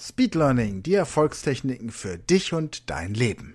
[0.00, 3.54] Speedlearning, die Erfolgstechniken für dich und dein Leben.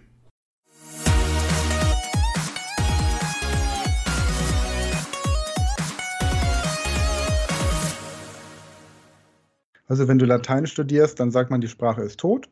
[9.88, 12.50] Also wenn du Latein studierst, dann sagt man, die Sprache ist tot.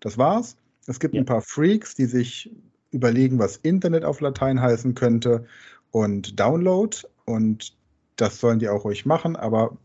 [0.00, 0.56] Das war's.
[0.86, 1.20] Es gibt ja.
[1.20, 2.50] ein paar Freaks, die sich
[2.90, 5.44] überlegen, was Internet auf Latein heißen könnte
[5.90, 6.96] und Download.
[7.26, 7.74] Und
[8.16, 9.76] das sollen die auch ruhig machen, aber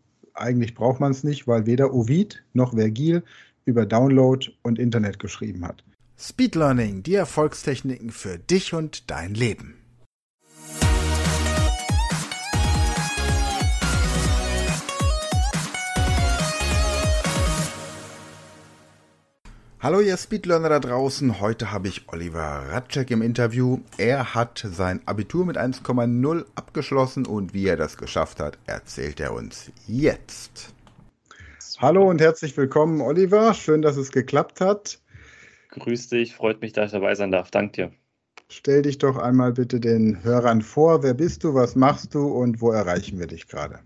[0.42, 3.24] eigentlich braucht man es nicht, weil weder Ovid noch Vergil
[3.66, 5.84] über Download und Internet geschrieben hat.
[6.18, 9.81] Speed Learning, die Erfolgstechniken für dich und dein Leben.
[19.84, 23.80] Hallo ihr Speedlearner da draußen, heute habe ich Oliver Ratschek im Interview.
[23.98, 29.34] Er hat sein Abitur mit 1,0 abgeschlossen und wie er das geschafft hat, erzählt er
[29.34, 30.76] uns jetzt.
[31.80, 35.00] Hallo und herzlich willkommen Oliver, schön, dass es geklappt hat.
[35.70, 37.92] Grüß dich, freut mich, dass ich dabei sein darf, danke dir.
[38.50, 42.62] Stell dich doch einmal bitte den Hörern vor, wer bist du, was machst du und
[42.62, 43.80] wo erreichen wir dich gerade?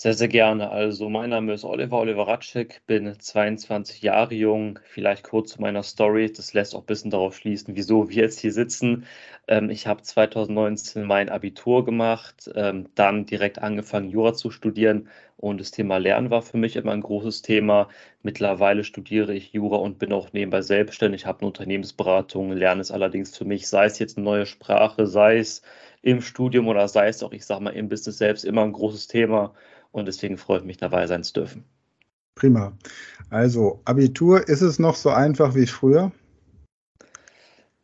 [0.00, 0.70] Sehr, sehr gerne.
[0.70, 4.78] Also, mein Name ist Oliver, Oliver Ratschek, bin 22 Jahre jung.
[4.84, 6.32] Vielleicht kurz zu meiner Story.
[6.32, 9.06] Das lässt auch ein bisschen darauf schließen, wieso wir jetzt hier sitzen.
[9.48, 15.08] Ähm, ich habe 2019 mein Abitur gemacht, ähm, dann direkt angefangen, Jura zu studieren.
[15.36, 17.88] Und das Thema Lernen war für mich immer ein großes Thema.
[18.22, 21.26] Mittlerweile studiere ich Jura und bin auch nebenbei selbstständig.
[21.26, 25.38] Habe eine Unternehmensberatung, lerne es allerdings für mich, sei es jetzt eine neue Sprache, sei
[25.38, 25.62] es
[26.02, 29.08] im Studium oder sei es auch, ich sage mal, im Business selbst, immer ein großes
[29.08, 29.52] Thema
[29.92, 31.64] und deswegen freue ich mich dabei sein zu dürfen.
[32.34, 32.72] Prima.
[33.30, 36.12] Also, Abitur, ist es noch so einfach wie früher?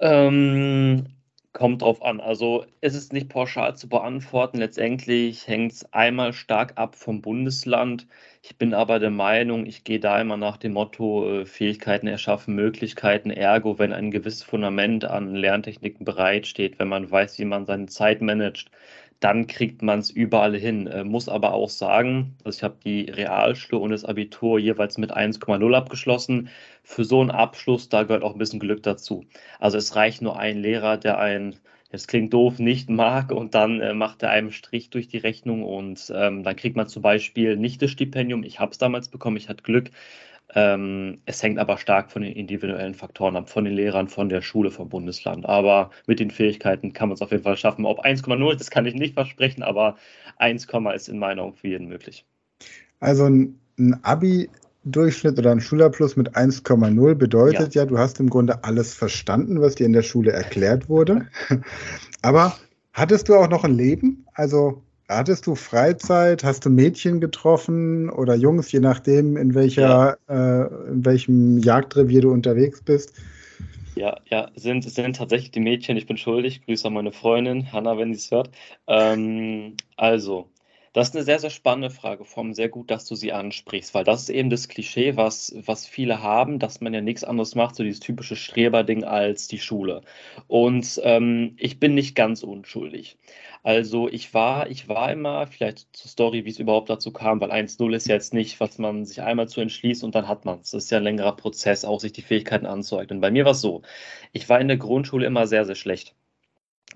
[0.00, 1.06] Ähm,
[1.54, 2.20] kommt drauf an.
[2.20, 4.58] Also ist es nicht pauschal zu beantworten.
[4.58, 8.06] Letztendlich hängt es einmal stark ab vom Bundesland.
[8.42, 12.54] Ich bin aber der Meinung, ich gehe da immer nach dem Motto, äh, Fähigkeiten erschaffen
[12.54, 13.30] Möglichkeiten.
[13.30, 18.20] Ergo, wenn ein gewisses Fundament an Lerntechniken bereitsteht, wenn man weiß, wie man seine Zeit
[18.20, 18.70] managt,
[19.24, 20.86] dann kriegt man es überall hin.
[20.86, 25.16] Äh, muss aber auch sagen, also ich habe die Realschule und das Abitur jeweils mit
[25.16, 26.50] 1,0 abgeschlossen.
[26.82, 29.24] Für so einen Abschluss, da gehört auch ein bisschen Glück dazu.
[29.58, 31.56] Also es reicht nur ein Lehrer, der ein,
[31.90, 35.62] das klingt doof, nicht mag und dann äh, macht er einem Strich durch die Rechnung
[35.64, 38.42] und ähm, dann kriegt man zum Beispiel nicht das Stipendium.
[38.42, 39.90] Ich habe es damals bekommen, ich hatte Glück.
[40.54, 44.42] Ähm, es hängt aber stark von den individuellen Faktoren ab, von den Lehrern, von der
[44.42, 45.46] Schule, vom Bundesland.
[45.46, 47.86] Aber mit den Fähigkeiten kann man es auf jeden Fall schaffen.
[47.86, 49.96] Ob 1,0, das kann ich nicht versprechen, aber
[50.36, 52.24] 1, ist in meiner Augen für jeden möglich.
[53.00, 57.82] Also ein, ein Abi-Durchschnitt oder ein Schulabschluss mit 1,0 bedeutet ja.
[57.82, 61.26] ja, du hast im Grunde alles verstanden, was dir in der Schule erklärt wurde.
[62.22, 62.56] aber
[62.92, 64.24] hattest du auch noch ein Leben?
[64.34, 66.44] Also Hattest du Freizeit?
[66.44, 70.62] Hast du Mädchen getroffen oder Jungs, je nachdem, in, welcher, ja.
[70.62, 73.12] äh, in welchem Jagdrevier du unterwegs bist?
[73.96, 75.96] Ja, ja, sind, sind tatsächlich die Mädchen.
[75.96, 76.64] Ich bin schuldig.
[76.64, 78.50] Grüße an meine Freundin, Hanna, wenn sie es hört.
[78.88, 80.48] Ähm, also,
[80.94, 82.24] das ist eine sehr, sehr spannende Frage.
[82.24, 85.54] Vor allem sehr gut, dass du sie ansprichst, weil das ist eben das Klischee, was,
[85.66, 89.58] was viele haben, dass man ja nichts anderes macht, so dieses typische Streberding als die
[89.58, 90.02] Schule.
[90.46, 93.16] Und ähm, ich bin nicht ganz unschuldig.
[93.64, 97.50] Also ich war, ich war immer, vielleicht zur Story, wie es überhaupt dazu kam, weil
[97.50, 100.60] 1-0 ist ja jetzt nicht, was man sich einmal zu entschließt und dann hat man
[100.60, 100.70] es.
[100.70, 103.20] Das ist ja ein längerer Prozess, auch sich die Fähigkeiten anzueignen.
[103.20, 103.82] Bei mir war es so,
[104.32, 106.14] ich war in der Grundschule immer sehr, sehr schlecht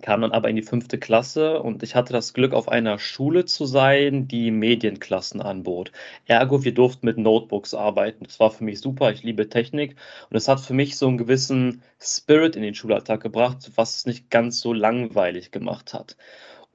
[0.03, 3.45] kam dann aber in die fünfte Klasse und ich hatte das Glück, auf einer Schule
[3.45, 5.93] zu sein, die Medienklassen anbot.
[6.27, 8.25] Ergo, wir durften mit Notebooks arbeiten.
[8.25, 9.11] Das war für mich super.
[9.11, 9.97] Ich liebe Technik
[10.31, 14.07] und es hat für mich so einen gewissen Spirit in den Schulalltag gebracht, was es
[14.07, 16.17] nicht ganz so langweilig gemacht hat.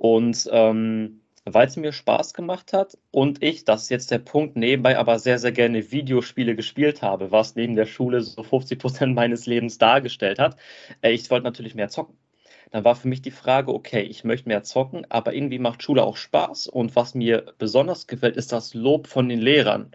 [0.03, 4.57] Und ähm, weil es mir Spaß gemacht hat und ich, das ist jetzt der Punkt,
[4.57, 9.15] nebenbei aber sehr, sehr gerne Videospiele gespielt habe, was neben der Schule so 50 Prozent
[9.15, 10.57] meines Lebens dargestellt hat.
[11.01, 12.17] Äh, ich wollte natürlich mehr zocken
[12.71, 16.03] dann war für mich die Frage, okay, ich möchte mehr zocken, aber irgendwie macht Schule
[16.03, 16.65] auch Spaß.
[16.65, 19.91] Und was mir besonders gefällt, ist das Lob von den Lehrern.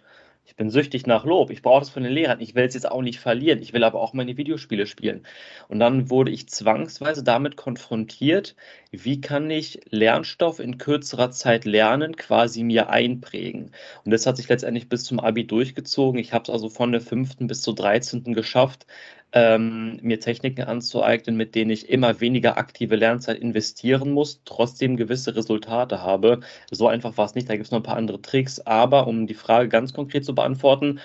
[0.49, 1.50] Ich bin süchtig nach Lob.
[1.50, 2.41] Ich brauche das von den Lehrern.
[2.41, 3.61] Ich will es jetzt auch nicht verlieren.
[3.61, 5.27] Ich will aber auch meine Videospiele spielen.
[5.69, 8.56] Und dann wurde ich zwangsweise damit konfrontiert,
[8.91, 13.73] wie kann ich Lernstoff in kürzerer Zeit lernen, quasi mir einprägen.
[14.06, 16.19] Und das hat sich letztendlich bis zum Abi durchgezogen.
[16.19, 18.87] Ich habe es also von der fünften bis zur dreizehnten geschafft,
[19.33, 25.37] ähm, mir Techniken anzueignen, mit denen ich immer weniger aktive Lernzeit investieren muss, trotzdem gewisse
[25.37, 26.41] Resultate habe.
[26.71, 28.61] So einfach war es nicht, da gibt es noch ein paar andere Tricks.
[28.61, 31.01] Aber um die Frage ganz konkret zu beantworten,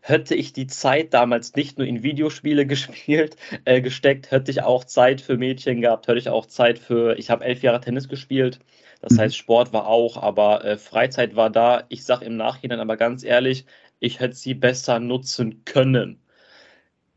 [0.00, 4.84] hätte ich die Zeit damals nicht nur in Videospiele gespielt, äh, gesteckt, hätte ich auch
[4.84, 8.60] Zeit für Mädchen gehabt, hätte ich auch Zeit für, ich habe elf Jahre Tennis gespielt.
[9.02, 9.20] Das mhm.
[9.20, 11.84] heißt, Sport war auch, aber äh, Freizeit war da.
[11.90, 13.66] Ich sage im Nachhinein aber ganz ehrlich,
[13.98, 16.20] ich hätte sie besser nutzen können.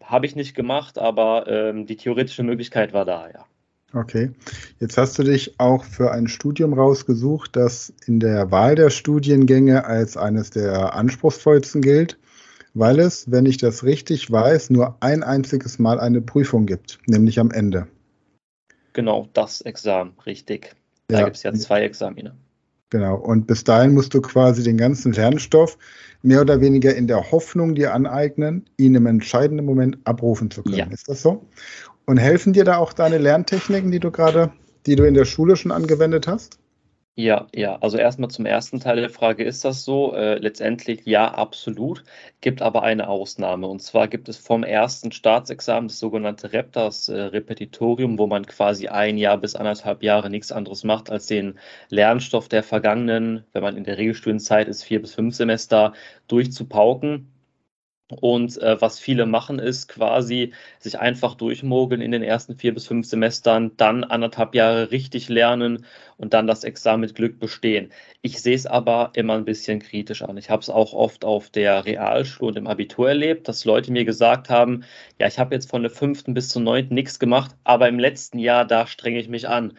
[0.09, 3.45] Habe ich nicht gemacht, aber ähm, die theoretische Möglichkeit war da, ja.
[3.93, 4.31] Okay.
[4.79, 9.85] Jetzt hast du dich auch für ein Studium rausgesucht, das in der Wahl der Studiengänge
[9.85, 12.17] als eines der anspruchsvollsten gilt,
[12.73, 17.39] weil es, wenn ich das richtig weiß, nur ein einziges Mal eine Prüfung gibt, nämlich
[17.39, 17.87] am Ende.
[18.93, 20.75] Genau, das Examen, richtig.
[21.07, 21.25] Da ja.
[21.25, 22.35] gibt es ja zwei Examine.
[22.89, 23.15] Genau.
[23.15, 25.77] Und bis dahin musst du quasi den ganzen Lernstoff
[26.21, 30.75] mehr oder weniger in der Hoffnung dir aneignen, ihn im entscheidenden Moment abrufen zu können.
[30.75, 30.85] Ja.
[30.87, 31.45] Ist das so?
[32.05, 34.51] Und helfen dir da auch deine Lerntechniken, die du gerade,
[34.85, 36.57] die du in der Schule schon angewendet hast?
[37.19, 37.75] Ja, ja.
[37.81, 40.13] Also erstmal zum ersten Teil der Frage, ist das so?
[40.15, 42.05] Äh, letztendlich ja, absolut.
[42.39, 43.67] Gibt aber eine Ausnahme.
[43.67, 48.45] Und zwar gibt es vom ersten Staatsexamen das sogenannte REP, das äh, Repetitorium, wo man
[48.45, 53.63] quasi ein Jahr bis anderthalb Jahre nichts anderes macht, als den Lernstoff der vergangenen, wenn
[53.63, 55.91] man in der Regelstudienzeit ist, vier bis fünf Semester
[56.29, 57.33] durchzupauken.
[58.11, 62.87] Und äh, was viele machen, ist quasi sich einfach durchmogeln in den ersten vier bis
[62.87, 65.85] fünf Semestern, dann anderthalb Jahre richtig lernen
[66.17, 67.91] und dann das Examen mit Glück bestehen.
[68.23, 70.37] Ich sehe es aber immer ein bisschen kritisch an.
[70.37, 74.05] Ich habe es auch oft auf der Realschule und im Abitur erlebt, dass Leute mir
[74.05, 74.83] gesagt haben,
[75.19, 78.39] ja, ich habe jetzt von der fünften bis zur neunten nichts gemacht, aber im letzten
[78.39, 79.77] Jahr, da strenge ich mich an.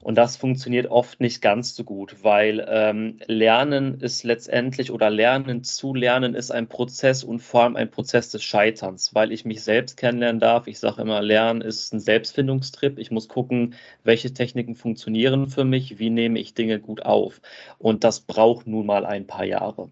[0.00, 5.64] Und das funktioniert oft nicht ganz so gut, weil ähm, Lernen ist letztendlich oder Lernen
[5.64, 9.62] zu lernen ist ein Prozess und vor allem ein Prozess des Scheiterns, weil ich mich
[9.62, 10.68] selbst kennenlernen darf.
[10.68, 12.98] Ich sage immer, Lernen ist ein Selbstfindungstrip.
[12.98, 13.74] Ich muss gucken,
[14.04, 17.40] welche Techniken funktionieren für mich, wie nehme ich Dinge gut auf.
[17.78, 19.90] Und das braucht nun mal ein paar Jahre.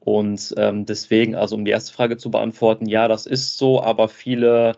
[0.00, 4.08] Und ähm, deswegen, also um die erste Frage zu beantworten, ja, das ist so, aber
[4.08, 4.76] viele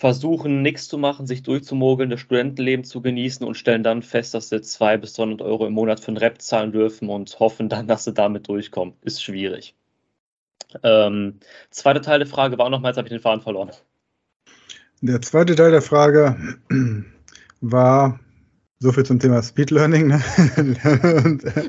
[0.00, 4.48] versuchen, nichts zu machen, sich durchzumogeln, das Studentenleben zu genießen und stellen dann fest, dass
[4.48, 7.86] sie zwei bis 300 Euro im Monat für einen Rap zahlen dürfen und hoffen dann,
[7.86, 8.94] dass sie damit durchkommen.
[9.02, 9.74] Ist schwierig.
[10.82, 13.72] Ähm, zweiter Teil der Frage war nochmal, jetzt habe ich den Faden verloren.
[15.02, 16.34] Der zweite Teil der Frage
[17.60, 18.18] war
[18.78, 20.06] so viel zum Thema Speed Learning.
[20.06, 20.22] Ne?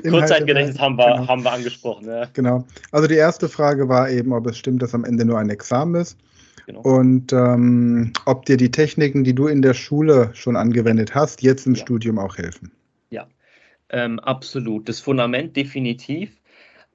[0.08, 1.28] Kurzzeitgedächtnis haben wir, genau.
[1.28, 2.06] haben wir angesprochen.
[2.06, 2.26] Ja.
[2.32, 2.66] Genau.
[2.92, 5.96] Also die erste Frage war eben, ob es stimmt, dass am Ende nur ein Examen
[5.96, 6.16] ist.
[6.66, 6.80] Genau.
[6.80, 11.66] Und ähm, ob dir die Techniken, die du in der Schule schon angewendet hast, jetzt
[11.66, 11.80] im ja.
[11.80, 12.70] Studium auch helfen.
[13.10, 13.26] Ja,
[13.90, 14.88] ähm, absolut.
[14.88, 16.30] Das Fundament definitiv.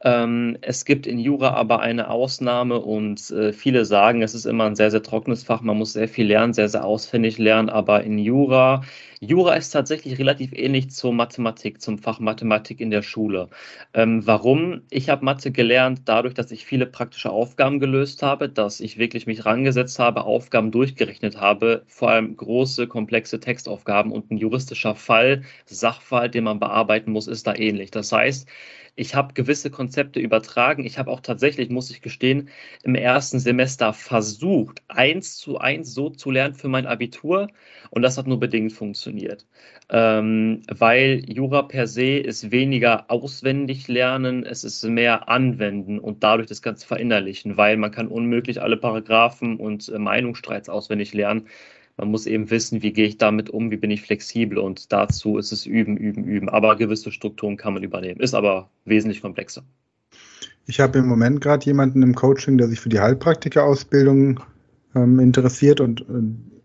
[0.08, 4.64] Ähm, es gibt in Jura aber eine Ausnahme und äh, viele sagen, es ist immer
[4.64, 5.60] ein sehr, sehr trockenes Fach.
[5.60, 7.68] Man muss sehr viel lernen, sehr, sehr auswendig lernen.
[7.70, 8.84] Aber in Jura,
[9.20, 13.50] Jura ist tatsächlich relativ ähnlich zur Mathematik, zum Fach Mathematik in der Schule.
[13.94, 14.84] Ähm, warum?
[14.92, 19.28] Ich habe Mathe gelernt dadurch, dass ich viele praktische Aufgaben gelöst habe, dass ich wirklich
[19.28, 25.42] mich rangesetzt habe, Aufgaben durchgerechnet habe, vor allem große, komplexe Textaufgaben und ein juristischer Fall,
[25.66, 27.92] Sachfall, den man bearbeiten muss, ist da ähnlich.
[27.92, 28.48] Das heißt,
[28.98, 30.84] ich habe gewisse Konzepte übertragen.
[30.84, 32.50] Ich habe auch tatsächlich, muss ich gestehen,
[32.84, 37.48] im ersten Semester versucht, eins zu eins so zu lernen für mein Abitur.
[37.92, 39.46] Und das hat nur bedingt funktioniert.
[39.90, 46.48] Ähm, weil Jura per se ist weniger auswendig lernen, es ist mehr anwenden und dadurch
[46.48, 51.48] das Ganze verinnerlichen, weil man kann unmöglich alle Paragraphen und äh, Meinungsstreits auswendig lernen.
[51.98, 55.38] Man muss eben wissen, wie gehe ich damit um, wie bin ich flexibel und dazu
[55.38, 56.48] ist es üben, üben, üben.
[56.48, 59.64] Aber gewisse Strukturen kann man übernehmen, ist aber wesentlich komplexer.
[60.68, 64.40] Ich habe im Moment gerade jemanden im Coaching, der sich für die Heilpraktikerausbildung
[64.96, 66.06] ähm, interessiert und äh,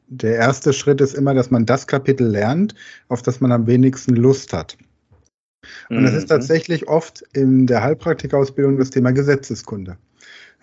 [0.09, 2.75] der erste Schritt ist immer, dass man das Kapitel lernt,
[3.09, 4.77] auf das man am wenigsten Lust hat.
[5.89, 6.05] Und mhm.
[6.05, 6.29] das ist mhm.
[6.29, 9.97] tatsächlich oft in der Heilpraktikerausbildung das Thema Gesetzeskunde.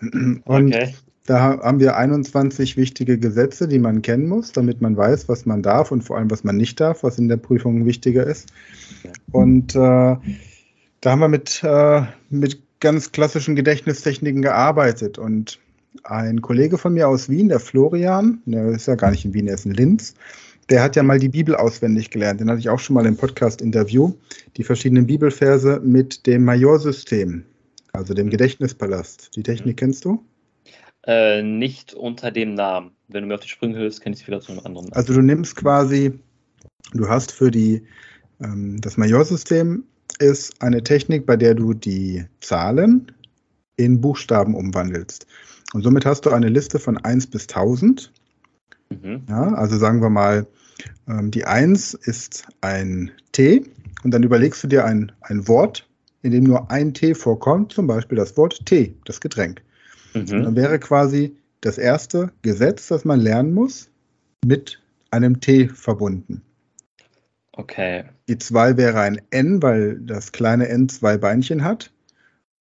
[0.00, 0.94] Und okay.
[1.30, 5.62] Da haben wir 21 wichtige Gesetze, die man kennen muss, damit man weiß, was man
[5.62, 8.48] darf und vor allem, was man nicht darf, was in der Prüfung wichtiger ist.
[9.30, 10.18] Und äh, da
[11.04, 15.18] haben wir mit, äh, mit ganz klassischen Gedächtnistechniken gearbeitet.
[15.18, 15.60] Und
[16.02, 19.46] ein Kollege von mir aus Wien, der Florian, der ist ja gar nicht in Wien,
[19.46, 20.14] der ist in Linz,
[20.68, 22.40] der hat ja mal die Bibel auswendig gelernt.
[22.40, 24.14] Den hatte ich auch schon mal im Podcast-Interview.
[24.56, 27.44] Die verschiedenen Bibelverse mit dem Majorsystem
[27.92, 29.30] also dem Gedächtnispalast.
[29.36, 29.76] Die Technik mhm.
[29.76, 30.24] kennst du?
[31.06, 32.92] Äh, nicht unter dem Namen.
[33.08, 34.96] Wenn du mir auf die Sprünge hilfst, kenne ich es wieder zu einem anderen Namen.
[34.96, 36.18] Also du nimmst quasi,
[36.92, 37.82] du hast für die,
[38.42, 39.84] ähm, das Majorsystem
[40.18, 43.10] ist eine Technik, bei der du die Zahlen
[43.76, 45.26] in Buchstaben umwandelst.
[45.72, 48.12] Und somit hast du eine Liste von 1 bis 1000.
[48.90, 49.22] Mhm.
[49.28, 50.46] Ja, also sagen wir mal,
[51.08, 53.64] ähm, die 1 ist ein T
[54.02, 55.88] und dann überlegst du dir ein, ein Wort,
[56.22, 59.62] in dem nur ein T vorkommt, zum Beispiel das Wort Tee, das Getränk.
[60.14, 60.26] Mhm.
[60.26, 63.90] Dann wäre quasi das erste Gesetz, das man lernen muss,
[64.44, 64.80] mit
[65.10, 66.42] einem T verbunden.
[67.52, 68.04] Okay.
[68.28, 71.92] Die 2 wäre ein N, weil das kleine N zwei Beinchen hat.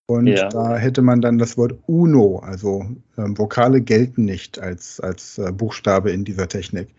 [0.07, 0.49] Und ja.
[0.49, 2.83] da hätte man dann das Wort Uno, also
[3.15, 6.89] ähm, Vokale gelten nicht als, als äh, Buchstabe in dieser Technik.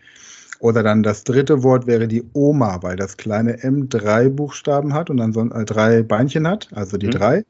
[0.59, 5.09] Oder dann das dritte Wort wäre die Oma, weil das kleine M drei Buchstaben hat
[5.09, 7.11] und dann so, äh, drei Beinchen hat, also die mhm.
[7.11, 7.45] drei.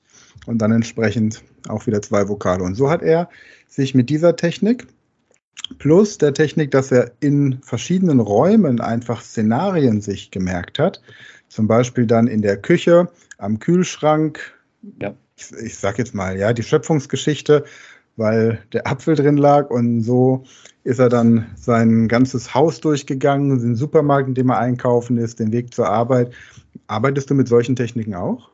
[0.45, 2.63] Und dann entsprechend auch wieder zwei Vokale.
[2.63, 3.29] Und so hat er
[3.67, 4.87] sich mit dieser Technik
[5.77, 11.01] plus der Technik, dass er in verschiedenen Räumen einfach Szenarien sich gemerkt hat.
[11.49, 14.39] Zum Beispiel dann in der Küche, am Kühlschrank.
[15.01, 15.13] Ja.
[15.35, 17.65] Ich, ich sag jetzt mal, ja, die Schöpfungsgeschichte,
[18.15, 20.43] weil der Apfel drin lag und so
[20.83, 25.51] ist er dann sein ganzes Haus durchgegangen, den Supermarkt, in dem er einkaufen ist, den
[25.51, 26.31] Weg zur Arbeit.
[26.87, 28.50] Arbeitest du mit solchen Techniken auch?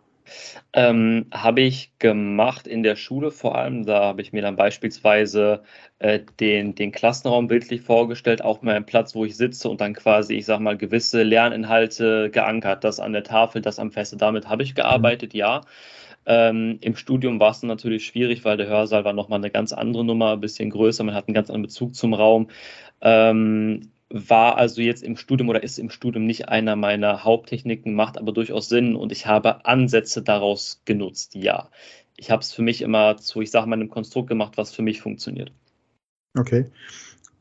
[0.74, 3.86] Ähm, habe ich gemacht in der Schule vor allem.
[3.86, 5.63] Da habe ich mir dann beispielsweise
[6.00, 9.93] äh, den, den Klassenraum bildlich vorgestellt, auch mal einen Platz, wo ich sitze und dann
[9.93, 12.84] quasi, ich sag mal, gewisse Lerninhalte geankert.
[12.84, 14.17] Das an der Tafel, das am Feste.
[14.17, 15.39] Damit habe ich gearbeitet, mhm.
[15.39, 15.62] ja.
[16.27, 20.03] Ähm, Im Studium war es natürlich schwierig, weil der Hörsaal war nochmal eine ganz andere
[20.03, 22.50] Nummer, ein bisschen größer, man hat einen ganz anderen Bezug zum Raum.
[23.01, 28.17] Ähm, war also jetzt im Studium oder ist im Studium nicht einer meiner Haupttechniken, macht
[28.17, 31.69] aber durchaus Sinn und ich habe Ansätze daraus genutzt, ja.
[32.15, 34.81] Ich habe es für mich immer zu, ich sage mal, einem Konstrukt gemacht, was für
[34.81, 35.51] mich funktioniert.
[36.37, 36.65] Okay.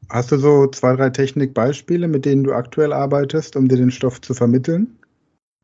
[0.08, 4.20] Hast du so zwei, drei Technikbeispiele, mit denen du aktuell arbeitest, um dir den Stoff
[4.20, 4.98] zu vermitteln?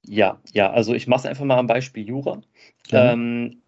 [0.04, 2.40] Ja, ja, also ich mache es einfach mal am Beispiel Jura.
[2.88, 3.12] Ja.
[3.12, 3.61] Ähm,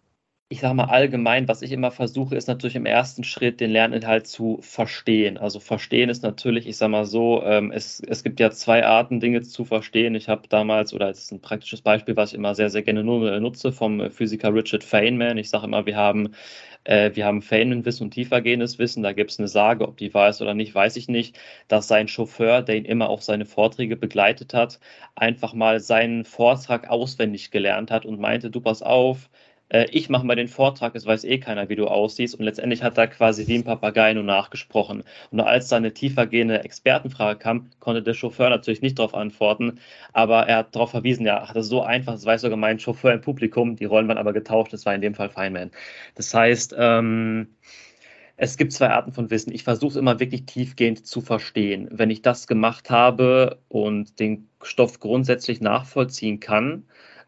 [0.47, 4.27] ich sage mal allgemein, was ich immer versuche, ist natürlich im ersten Schritt den Lerninhalt
[4.27, 5.37] zu verstehen.
[5.39, 9.19] Also verstehen ist natürlich, ich sage mal so, ähm, es, es gibt ja zwei Arten,
[9.19, 10.13] Dinge zu verstehen.
[10.13, 13.03] Ich habe damals, oder es ist ein praktisches Beispiel, was ich immer sehr, sehr gerne
[13.03, 15.37] nutze, vom Physiker Richard Feynman.
[15.37, 16.35] Ich sage immer, wir haben
[16.85, 19.03] äh, wir haben Feynman-Wissen und tiefergehendes Wissen.
[19.03, 21.37] Da gibt es eine Sage, ob die wahr ist oder nicht, weiß ich nicht,
[21.67, 24.79] dass sein Chauffeur, der ihn immer auf seine Vorträge begleitet hat,
[25.15, 29.29] einfach mal seinen Vortrag auswendig gelernt hat und meinte, du pass auf,
[29.69, 32.35] äh, ich mache mal den Vortrag, es weiß eh keiner, wie du aussiehst.
[32.37, 35.03] Und letztendlich hat er quasi wie ein Papagei nur nachgesprochen.
[35.31, 39.79] Und als da eine tiefergehende Expertenfrage kam, konnte der Chauffeur natürlich nicht darauf antworten.
[40.13, 43.13] Aber er hat darauf verwiesen, ja, hat das so einfach, das weiß sogar mein Chauffeur
[43.13, 45.71] im Publikum, die Rollen waren aber getauscht, das war in dem Fall Feynman.
[46.15, 47.47] Das heißt, ähm,
[48.37, 49.53] es gibt zwei Arten von Wissen.
[49.53, 51.87] Ich versuche es immer wirklich tiefgehend zu verstehen.
[51.91, 56.83] Wenn ich das gemacht habe und den Stoff grundsätzlich nachvollziehen kann,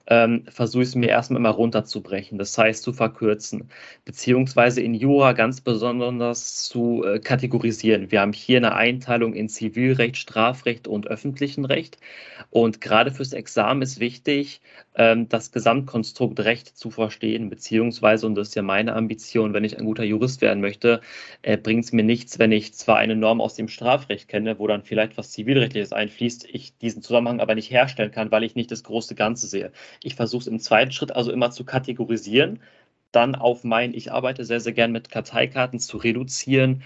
[0.07, 3.69] ähm, versuche ich es mir erstmal immer runterzubrechen, das heißt zu verkürzen,
[4.05, 8.11] beziehungsweise in Jura ganz besonders zu äh, kategorisieren.
[8.11, 11.97] Wir haben hier eine Einteilung in Zivilrecht, Strafrecht und öffentlichen Recht.
[12.49, 14.61] Und gerade fürs Examen ist wichtig,
[14.95, 19.77] ähm, das Gesamtkonstrukt Recht zu verstehen, beziehungsweise, und das ist ja meine Ambition, wenn ich
[19.77, 21.01] ein guter Jurist werden möchte,
[21.41, 24.67] äh, bringt es mir nichts, wenn ich zwar eine Norm aus dem Strafrecht kenne, wo
[24.67, 28.71] dann vielleicht was Zivilrechtliches einfließt, ich diesen Zusammenhang aber nicht herstellen kann, weil ich nicht
[28.71, 29.71] das große Ganze sehe.
[30.03, 32.59] Ich versuche es im zweiten Schritt also immer zu kategorisieren,
[33.11, 36.83] dann auf mein, ich arbeite sehr, sehr gern mit Karteikarten zu reduzieren.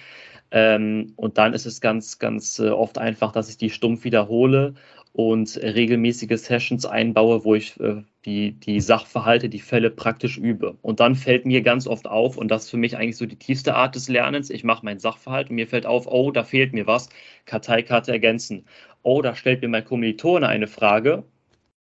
[0.51, 4.75] Ähm, und dann ist es ganz, ganz äh, oft einfach, dass ich die stumpf wiederhole
[5.13, 10.77] und regelmäßige Sessions einbaue, wo ich äh, die, die Sachverhalte, die Fälle praktisch übe.
[10.81, 13.37] Und dann fällt mir ganz oft auf, und das ist für mich eigentlich so die
[13.37, 16.73] tiefste Art des Lernens, ich mache mein Sachverhalt und mir fällt auf, oh, da fehlt
[16.73, 17.09] mir was,
[17.45, 18.65] Karteikarte ergänzen.
[19.03, 21.23] Oh, da stellt mir mein Kommilitone eine Frage,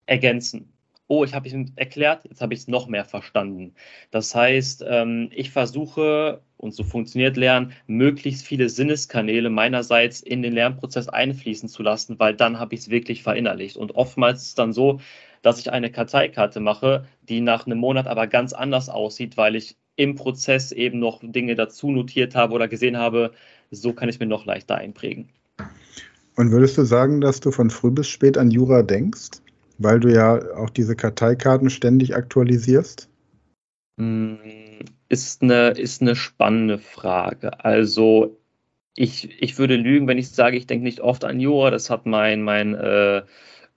[0.07, 0.73] ergänzen
[1.09, 3.75] oh, ich habe es erklärt, jetzt habe ich es noch mehr verstanden.
[4.11, 10.53] Das heißt, ähm, ich versuche, und so funktioniert Lernen, möglichst viele Sinneskanäle meinerseits in den
[10.53, 13.77] Lernprozess einfließen zu lassen, weil dann habe ich es wirklich verinnerlicht.
[13.77, 15.01] Und oftmals ist es dann so,
[15.43, 19.77] dass ich eine Karteikarte mache, die nach einem Monat aber ganz anders aussieht, weil ich
[19.97, 23.33] im Prozess eben noch Dinge dazu notiert habe oder gesehen habe,
[23.71, 25.31] so kann ich mir noch leichter einprägen.
[26.37, 29.41] Und würdest du sagen, dass du von früh bis spät an Jura denkst?
[29.79, 33.09] Weil du ja auch diese Karteikarten ständig aktualisierst?
[33.97, 34.35] Mm,
[35.09, 37.65] ist eine, ist eine spannende Frage.
[37.65, 38.39] Also
[38.97, 41.71] ich, ich würde lügen, wenn ich sage, ich denke nicht oft an Jura.
[41.71, 43.23] Das hat mein, mein äh,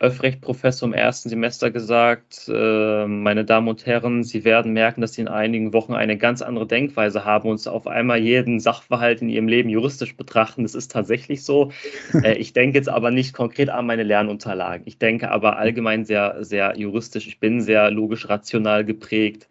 [0.02, 5.22] Öffrecht-Professor im ersten Semester gesagt, äh, meine Damen und Herren, Sie werden merken, dass Sie
[5.22, 9.48] in einigen Wochen eine ganz andere Denkweise haben und auf einmal jeden Sachverhalt in Ihrem
[9.48, 10.64] Leben juristisch betrachten.
[10.64, 11.72] Das ist tatsächlich so.
[12.24, 14.86] Äh, ich denke jetzt aber nicht konkret an meine Lernunterlagen.
[14.86, 17.26] Ich denke aber allgemein sehr, sehr juristisch.
[17.28, 19.48] Ich bin sehr logisch rational geprägt.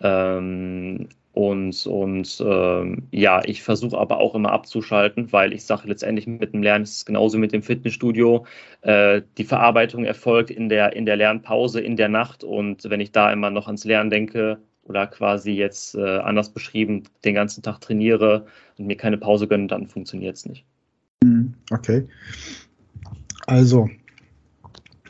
[0.00, 6.26] Ähm, und, und ähm, ja, ich versuche aber auch immer abzuschalten, weil ich sage letztendlich
[6.26, 8.44] mit dem Lernen ist es genauso mit dem Fitnessstudio.
[8.82, 12.44] Äh, die Verarbeitung erfolgt in der, in der Lernpause, in der Nacht.
[12.44, 17.04] Und wenn ich da immer noch ans Lernen denke oder quasi jetzt äh, anders beschrieben
[17.24, 18.44] den ganzen Tag trainiere
[18.76, 20.66] und mir keine Pause gönne, dann funktioniert es nicht.
[21.24, 22.06] Hm, okay.
[23.46, 23.88] Also,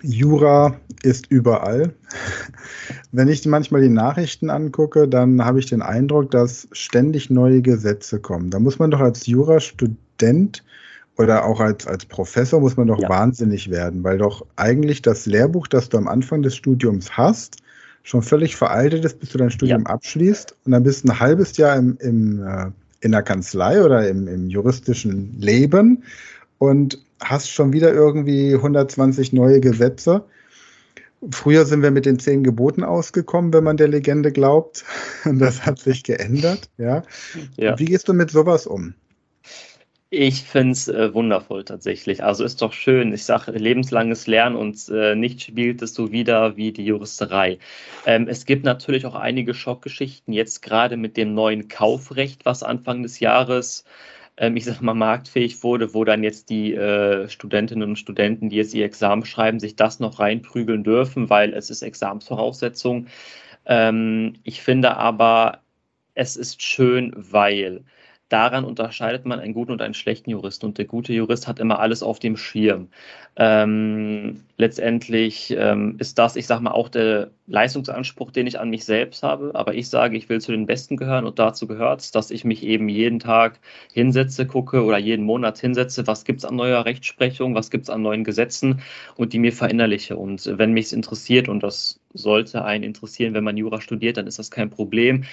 [0.02, 1.95] Jura ist überall.
[3.12, 8.19] Wenn ich manchmal die Nachrichten angucke, dann habe ich den Eindruck, dass ständig neue Gesetze
[8.19, 8.50] kommen.
[8.50, 10.64] Da muss man doch als Jurastudent
[11.19, 13.09] oder auch als, als Professor muss man doch ja.
[13.09, 17.59] wahnsinnig werden, weil doch eigentlich das Lehrbuch, das du am Anfang des Studiums hast,
[18.02, 19.87] schon völlig veraltet ist, bis du dein Studium ja.
[19.87, 24.09] abschließt und dann bist du ein halbes Jahr im, im, äh, in der Kanzlei oder
[24.09, 26.02] im, im juristischen Leben
[26.59, 30.25] und hast schon wieder irgendwie 120 neue Gesetze.
[31.31, 34.85] Früher sind wir mit den zehn Geboten ausgekommen, wenn man der Legende glaubt.
[35.25, 36.69] Und das hat sich geändert.
[36.79, 37.02] Ja.
[37.57, 37.79] ja.
[37.79, 38.95] Wie gehst du mit sowas um?
[40.14, 42.23] Ich finde es äh, wundervoll tatsächlich.
[42.23, 43.14] Also ist doch schön.
[43.14, 47.59] Ich sage lebenslanges Lernen und äh, nicht spielt es so wieder wie die Juristerei.
[48.05, 53.02] Ähm, es gibt natürlich auch einige Schockgeschichten, jetzt gerade mit dem neuen Kaufrecht, was Anfang
[53.02, 53.85] des Jahres
[54.36, 58.56] ähm, ich sag mal, marktfähig wurde, wo dann jetzt die äh, Studentinnen und Studenten, die
[58.56, 63.06] jetzt ihr Examen schreiben, sich das noch reinprügeln dürfen, weil es ist Examensvoraussetzung.
[63.66, 65.62] Ähm, ich finde aber,
[66.14, 67.84] es ist schön, weil
[68.32, 70.66] daran unterscheidet man einen guten und einen schlechten Juristen.
[70.66, 72.88] Und der gute Jurist hat immer alles auf dem Schirm.
[73.36, 78.84] Ähm, letztendlich ähm, ist das, ich sage mal, auch der Leistungsanspruch, den ich an mich
[78.84, 79.50] selbst habe.
[79.54, 82.44] Aber ich sage, ich will zu den Besten gehören und dazu gehört es, dass ich
[82.44, 83.60] mich eben jeden Tag
[83.92, 87.90] hinsetze, gucke oder jeden Monat hinsetze, was gibt es an neuer Rechtsprechung, was gibt es
[87.90, 88.80] an neuen Gesetzen
[89.16, 90.16] und die mir verinnerliche.
[90.16, 94.26] Und wenn mich es interessiert, und das sollte einen interessieren, wenn man Jura studiert, dann
[94.26, 95.24] ist das kein Problem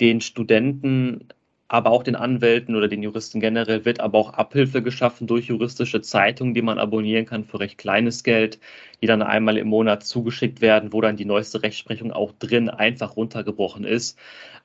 [0.00, 1.28] den Studenten
[1.68, 6.00] aber auch den Anwälten oder den Juristen generell wird aber auch Abhilfe geschaffen durch juristische
[6.00, 8.60] Zeitungen, die man abonnieren kann für recht kleines Geld,
[9.02, 13.16] die dann einmal im Monat zugeschickt werden, wo dann die neueste Rechtsprechung auch drin einfach
[13.16, 14.16] runtergebrochen ist.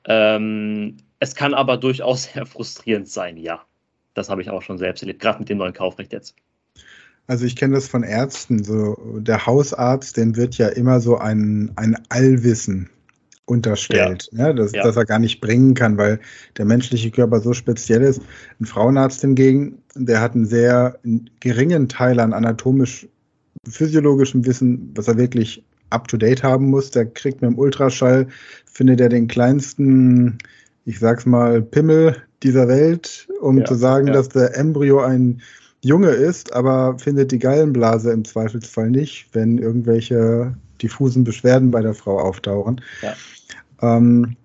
[0.04, 3.64] Ähm, es kann aber durchaus sehr frustrierend sein, ja.
[4.14, 6.36] Das habe ich auch schon selbst erlebt, gerade mit dem neuen Kaufrecht jetzt.
[7.26, 8.62] Also ich kenne das von Ärzten.
[8.62, 12.90] So der Hausarzt, dem wird ja immer so ein, ein Allwissen
[13.46, 14.48] unterstellt, ja.
[14.48, 14.54] Ne?
[14.54, 14.82] dass, ja.
[14.82, 16.20] dass er gar nicht bringen kann, weil
[16.56, 18.22] der menschliche Körper so speziell ist.
[18.60, 20.98] Ein Frauenarzt hingegen, der hat einen sehr
[21.40, 23.08] geringen Teil an anatomisch
[23.68, 26.90] physiologischem Wissen, was er wirklich up-to-date haben muss.
[26.90, 28.26] Der kriegt mit dem Ultraschall,
[28.64, 30.38] findet er den kleinsten,
[30.84, 35.40] ich sag's mal, Pimmel dieser Welt, um ja, zu sagen, dass der Embryo ein
[35.84, 41.94] Junge ist, aber findet die Gallenblase im Zweifelsfall nicht, wenn irgendwelche diffusen Beschwerden bei der
[41.94, 42.80] Frau auftauchen.
[43.02, 43.14] Ja.
[43.96, 44.36] Ähm,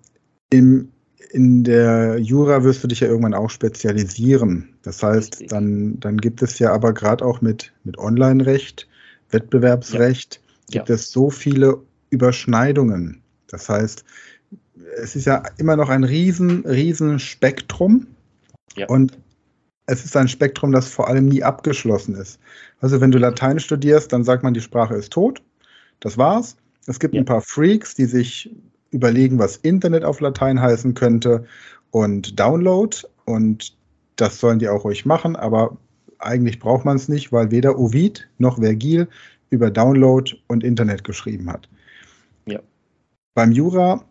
[0.50, 0.88] im,
[1.30, 4.68] in der Jura wirst du dich ja irgendwann auch spezialisieren.
[4.82, 8.88] Das heißt, dann, dann gibt es ja aber gerade auch mit, mit Online-Recht,
[9.30, 10.78] Wettbewerbsrecht, ja.
[10.78, 10.94] gibt ja.
[10.94, 13.22] es so viele Überschneidungen.
[13.48, 14.04] Das heißt,
[14.96, 18.06] es ist ja immer noch ein riesen, riesen Spektrum.
[18.76, 18.86] Ja.
[18.86, 19.18] Und
[19.86, 22.38] es ist ein Spektrum, das vor allem nie abgeschlossen ist.
[22.80, 25.42] Also wenn du Latein studierst, dann sagt man, die Sprache ist tot.
[26.00, 26.56] Das war's.
[26.86, 27.20] Es gibt ja.
[27.20, 28.54] ein paar Freaks, die sich
[28.90, 31.44] überlegen, was Internet auf Latein heißen könnte
[31.90, 32.96] und Download.
[33.24, 33.76] Und
[34.16, 35.76] das sollen die auch ruhig machen, aber
[36.18, 39.08] eigentlich braucht man es nicht, weil weder Ovid noch Vergil
[39.50, 41.68] über Download und Internet geschrieben hat.
[42.46, 42.60] Ja.
[43.34, 44.04] Beim Jura,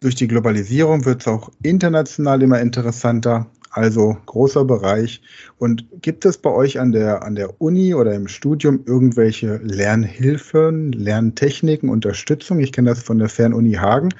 [0.00, 3.46] durch die Globalisierung wird es auch international immer interessanter.
[3.74, 5.20] Also großer Bereich.
[5.58, 10.92] Und gibt es bei euch an der, an der Uni oder im Studium irgendwelche Lernhilfen,
[10.92, 12.60] Lerntechniken, Unterstützung?
[12.60, 14.10] Ich kenne das von der Fernuni Hagen.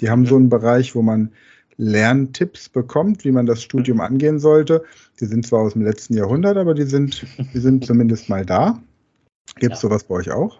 [0.00, 1.30] Die haben so einen Bereich, wo man
[1.76, 4.82] Lerntipps bekommt, wie man das Studium angehen sollte.
[5.20, 7.24] Die sind zwar aus dem letzten Jahrhundert, aber die sind,
[7.54, 8.82] die sind zumindest mal da.
[9.60, 9.88] Gibt es ja.
[9.88, 10.58] sowas bei euch auch?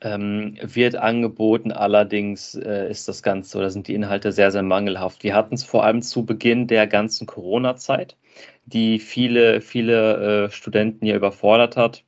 [0.00, 5.24] Ähm, wird angeboten, allerdings äh, ist das Ganze oder sind die Inhalte sehr, sehr mangelhaft.
[5.24, 8.16] Wir hatten es vor allem zu Beginn der ganzen Corona-Zeit,
[8.64, 12.04] die viele, viele äh, Studenten ja überfordert hat,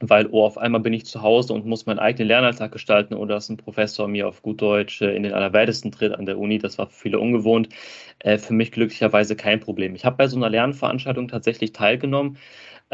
[0.00, 3.34] weil, oh, auf einmal bin ich zu Hause und muss meinen eigenen Lernalltag gestalten oder
[3.36, 6.58] dass ein Professor mir auf gut Deutsch äh, in den Allerwertesten tritt an der Uni.
[6.58, 7.68] Das war für viele ungewohnt.
[8.18, 9.94] Äh, für mich glücklicherweise kein Problem.
[9.94, 12.38] Ich habe bei so einer Lernveranstaltung tatsächlich teilgenommen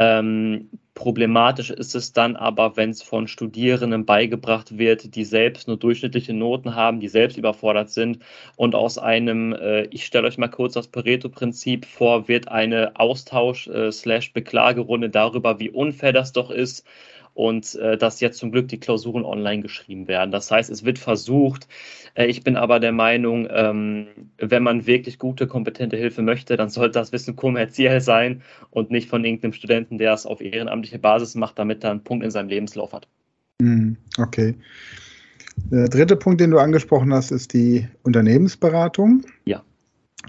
[0.00, 5.76] Ähm, problematisch ist es dann aber, wenn es von Studierenden beigebracht wird, die selbst nur
[5.76, 8.20] durchschnittliche Noten haben, die selbst überfordert sind.
[8.56, 15.08] Und aus einem, äh, ich stelle euch mal kurz das Pareto-Prinzip vor, wird eine Austausch-Beklagerunde
[15.08, 16.86] äh, darüber, wie unfair das doch ist
[17.38, 20.32] und äh, dass jetzt zum Glück die Klausuren online geschrieben werden.
[20.32, 21.68] Das heißt, es wird versucht.
[22.14, 26.68] Äh, ich bin aber der Meinung, ähm, wenn man wirklich gute, kompetente Hilfe möchte, dann
[26.68, 31.36] sollte das Wissen kommerziell sein und nicht von irgendeinem Studenten, der es auf ehrenamtliche Basis
[31.36, 33.06] macht, damit er einen Punkt in seinem Lebenslauf hat.
[33.62, 34.56] Hm, okay.
[35.70, 39.22] Der dritte Punkt, den du angesprochen hast, ist die Unternehmensberatung.
[39.44, 39.62] Ja.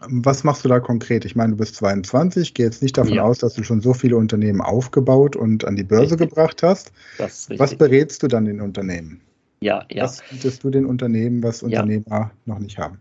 [0.08, 1.26] Was machst du da konkret?
[1.26, 3.24] Ich meine, du bist 22, gehe jetzt nicht davon ja.
[3.24, 6.30] aus, dass du schon so viele Unternehmen aufgebaut und an die Börse richtig.
[6.30, 6.92] gebracht hast.
[7.18, 9.20] Was berätst du dann den Unternehmen?
[9.62, 10.04] Ja, ja.
[10.04, 12.32] Was bietest du den Unternehmen, was Unternehmer ja.
[12.46, 13.00] noch nicht haben?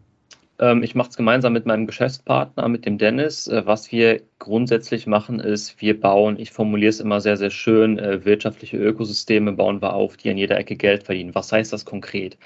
[0.58, 3.46] Ähm, ich mache es gemeinsam mit meinem Geschäftspartner, mit dem Dennis.
[3.46, 7.98] Äh, was wir grundsätzlich machen, ist, wir bauen, ich formuliere es immer sehr, sehr schön,
[7.98, 11.34] äh, wirtschaftliche Ökosysteme bauen wir auf, die an jeder Ecke Geld verdienen.
[11.34, 12.38] Was heißt das konkret?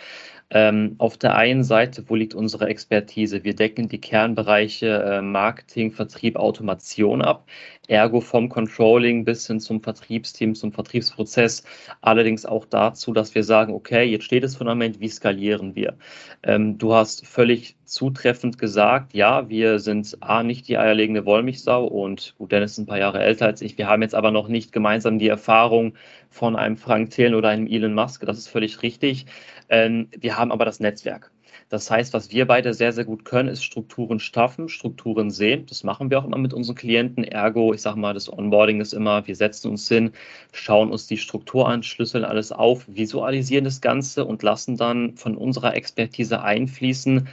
[0.54, 3.42] Ähm, auf der einen Seite, wo liegt unsere Expertise?
[3.42, 7.46] Wir decken die Kernbereiche äh, Marketing, Vertrieb, Automation ab,
[7.88, 11.64] ergo vom Controlling bis hin zum Vertriebsteam, zum Vertriebsprozess.
[12.02, 15.96] Allerdings auch dazu, dass wir sagen, okay, jetzt steht das Fundament, wie skalieren wir?
[16.42, 22.34] Ähm, du hast völlig zutreffend gesagt, ja, wir sind A, nicht die eierlegende Wollmilchsau und
[22.38, 23.78] gut, Dennis ist ein paar Jahre älter als ich.
[23.78, 25.94] Wir haben jetzt aber noch nicht gemeinsam die Erfahrung
[26.30, 28.24] von einem Frank Thelen oder einem Elon Musk.
[28.26, 29.26] Das ist völlig richtig.
[29.68, 31.30] Ähm, wir haben aber das Netzwerk.
[31.72, 35.64] Das heißt, was wir beide sehr, sehr gut können, ist Strukturen schaffen, Strukturen sehen.
[35.66, 37.24] Das machen wir auch immer mit unseren Klienten.
[37.24, 40.12] Ergo, ich sage mal, das Onboarding ist immer, wir setzen uns hin,
[40.52, 45.34] schauen uns die Struktur an, schlüsseln alles auf, visualisieren das Ganze und lassen dann von
[45.34, 47.28] unserer Expertise einfließen,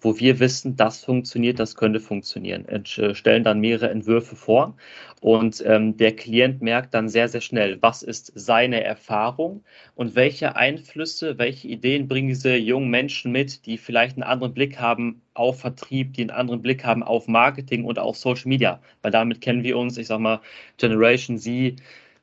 [0.00, 2.66] wo wir wissen, das funktioniert, das könnte funktionieren.
[2.68, 4.76] Äh, stellen dann mehrere Entwürfe vor
[5.20, 10.56] und ähm, der Klient merkt dann sehr, sehr schnell, was ist seine Erfahrung und welche
[10.56, 15.60] Einflüsse, welche Ideen bringen diese jungen Menschen mit, die vielleicht einen anderen Blick haben auf
[15.60, 19.62] Vertrieb, die einen anderen Blick haben auf Marketing und auf Social Media, weil damit kennen
[19.62, 20.40] wir uns, ich sag mal,
[20.78, 21.76] Generation Z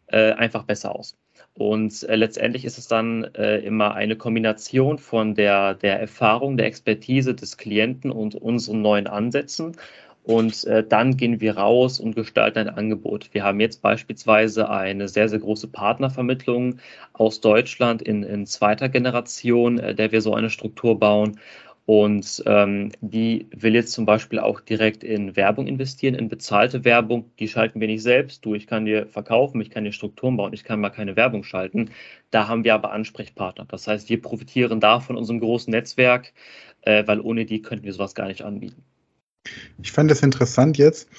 [0.08, 1.16] äh, einfach besser aus.
[1.58, 6.68] Und äh, letztendlich ist es dann äh, immer eine Kombination von der, der Erfahrung, der
[6.68, 9.76] Expertise des Klienten und unseren neuen Ansätzen.
[10.24, 13.30] Und äh, dann gehen wir raus und gestalten ein Angebot.
[13.32, 16.80] Wir haben jetzt beispielsweise eine sehr, sehr große Partnervermittlung
[17.14, 21.40] aus Deutschland in, in zweiter Generation, äh, der wir so eine Struktur bauen.
[21.88, 27.32] Und ähm, die will jetzt zum Beispiel auch direkt in Werbung investieren, in bezahlte Werbung.
[27.40, 28.44] Die schalten wir nicht selbst.
[28.44, 31.46] Du, ich kann dir verkaufen, ich kann dir Strukturen bauen, ich kann mal keine Werbung
[31.46, 31.92] schalten.
[32.30, 33.64] Da haben wir aber Ansprechpartner.
[33.70, 36.34] Das heißt, wir profitieren da von unserem großen Netzwerk,
[36.82, 38.84] äh, weil ohne die könnten wir sowas gar nicht anbieten.
[39.82, 41.10] Ich fand es interessant jetzt,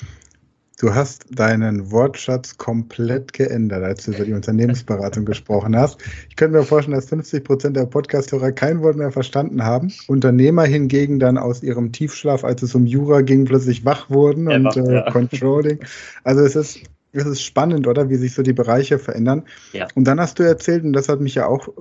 [0.78, 6.00] Du hast deinen Wortschatz komplett geändert, als du über die Unternehmensberatung gesprochen hast.
[6.28, 9.92] Ich könnte mir vorstellen, dass 50 Prozent der Podcasthörer kein Wort mehr verstanden haben.
[10.06, 14.56] Unternehmer hingegen dann aus ihrem Tiefschlaf, als es um Jura ging, plötzlich wach wurden ja,
[14.56, 15.10] und äh, ja.
[15.10, 15.80] Controlling.
[16.22, 18.08] Also es ist, es ist spannend, oder?
[18.08, 19.42] Wie sich so die Bereiche verändern.
[19.72, 19.88] Ja.
[19.96, 21.72] Und dann hast du erzählt, und das hat mich ja auch äh,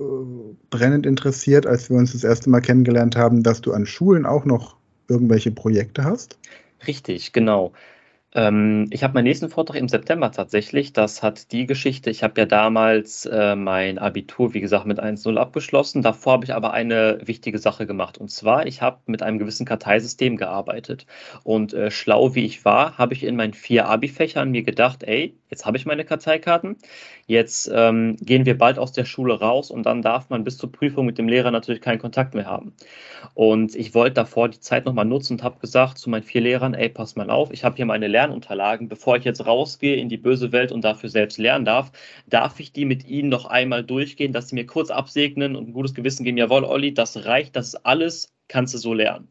[0.70, 4.44] brennend interessiert, als wir uns das erste Mal kennengelernt haben, dass du an Schulen auch
[4.44, 4.74] noch
[5.06, 6.36] irgendwelche Projekte hast.
[6.84, 7.72] Richtig, genau.
[8.38, 10.92] Ähm, ich habe meinen nächsten Vortrag im September tatsächlich.
[10.92, 12.08] Das hat die Geschichte.
[12.08, 16.02] Ich habe ja damals äh, mein Abitur, wie gesagt, mit 1.0 abgeschlossen.
[16.02, 18.16] Davor habe ich aber eine wichtige Sache gemacht.
[18.16, 21.04] Und zwar, ich habe mit einem gewissen Karteisystem gearbeitet.
[21.42, 25.34] Und äh, schlau wie ich war, habe ich in meinen vier Abi-Fächern mir gedacht, ey,
[25.50, 26.76] jetzt habe ich meine Karteikarten.
[27.26, 30.70] Jetzt ähm, gehen wir bald aus der Schule raus und dann darf man bis zur
[30.70, 32.72] Prüfung mit dem Lehrer natürlich keinen Kontakt mehr haben.
[33.34, 36.74] Und ich wollte davor die Zeit nochmal nutzen und habe gesagt zu meinen vier Lehrern,
[36.74, 38.88] ey, pass mal auf, ich habe hier meine Lernunterlagen.
[38.88, 41.90] Bevor ich jetzt rausgehe in die böse Welt und dafür selbst lernen darf,
[42.26, 45.72] darf ich die mit Ihnen noch einmal durchgehen, dass Sie mir kurz absegnen und ein
[45.72, 49.28] gutes Gewissen geben, jawohl, Olli, das reicht, das ist alles, kannst du so lernen.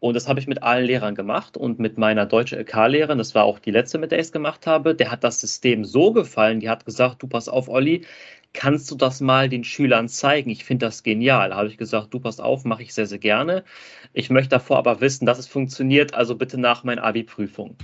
[0.00, 3.44] Und das habe ich mit allen Lehrern gemacht und mit meiner deutsche LK-Lehrerin, das war
[3.44, 6.58] auch die letzte, mit der ich es gemacht habe, der hat das System so gefallen,
[6.58, 8.04] die hat gesagt, du pass auf, Olli,
[8.52, 10.50] kannst du das mal den Schülern zeigen?
[10.50, 11.50] Ich finde das genial.
[11.50, 13.64] Da habe ich gesagt, du pass auf, mache ich sehr, sehr gerne.
[14.12, 17.76] Ich möchte davor aber wissen, dass es funktioniert, also bitte nach meiner Abi-Prüfung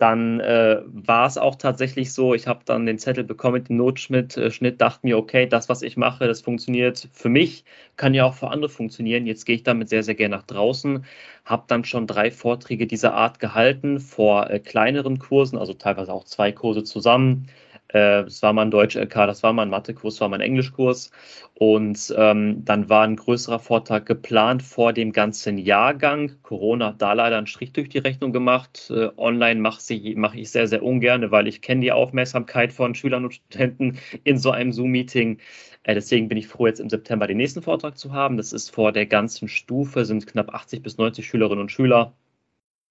[0.00, 3.76] dann äh, war es auch tatsächlich so, ich habe dann den Zettel bekommen mit dem
[3.76, 7.64] Notschnitt, äh, dachte mir, okay, das, was ich mache, das funktioniert für mich,
[7.96, 9.26] kann ja auch für andere funktionieren.
[9.26, 11.04] Jetzt gehe ich damit sehr, sehr gerne nach draußen,
[11.44, 16.24] habe dann schon drei Vorträge dieser Art gehalten vor äh, kleineren Kursen, also teilweise auch
[16.24, 17.48] zwei Kurse zusammen
[17.92, 21.10] das war mal ein Deutsch-LK, das war mal ein Mathekurs, das war mal ein Englischkurs.
[21.54, 26.32] Und ähm, dann war ein größerer Vortrag geplant vor dem ganzen Jahrgang.
[26.42, 28.90] Corona hat da leider einen Strich durch die Rechnung gemacht.
[28.90, 29.80] Äh, online mache
[30.16, 34.38] mach ich sehr, sehr ungern, weil ich kenne die Aufmerksamkeit von Schülern und Studenten in
[34.38, 35.38] so einem Zoom-Meeting.
[35.82, 38.36] Äh, deswegen bin ich froh, jetzt im September den nächsten Vortrag zu haben.
[38.36, 42.14] Das ist vor der ganzen Stufe, sind knapp 80 bis 90 Schülerinnen und Schüler.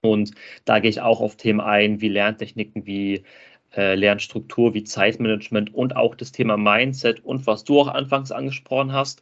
[0.02, 0.32] Und
[0.66, 3.24] da gehe ich auch auf Themen ein, wie Lerntechniken, wie
[3.76, 8.94] äh, Lernstruktur, wie Zeitmanagement und auch das Thema Mindset und was du auch anfangs angesprochen
[8.94, 9.22] hast.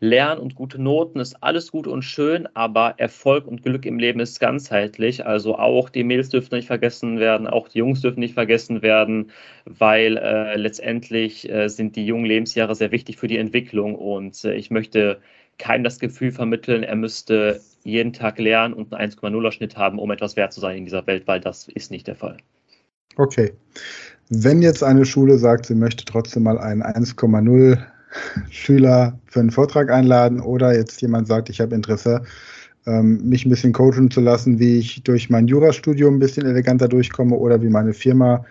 [0.00, 4.20] Lernen und gute Noten ist alles gut und schön, aber Erfolg und Glück im Leben
[4.20, 5.26] ist ganzheitlich.
[5.26, 9.32] Also auch die Mädels dürfen nicht vergessen werden, auch die Jungs dürfen nicht vergessen werden,
[9.64, 14.54] weil äh, letztendlich äh, sind die jungen Lebensjahre sehr wichtig für die Entwicklung und äh,
[14.54, 15.20] ich möchte
[15.58, 20.10] keinem das Gefühl vermitteln, er müsste jeden Tag lernen und einen 1,0er Schnitt haben, um
[20.12, 22.36] etwas wert zu sein in dieser Welt, weil das ist nicht der Fall.
[23.18, 23.52] Okay.
[24.30, 27.78] Wenn jetzt eine Schule sagt, sie möchte trotzdem mal einen 1,0
[28.48, 32.22] Schüler für einen Vortrag einladen oder jetzt jemand sagt, ich habe Interesse,
[32.86, 36.88] ähm, mich ein bisschen coachen zu lassen, wie ich durch mein Jurastudium ein bisschen eleganter
[36.88, 38.44] durchkomme oder wie meine Firma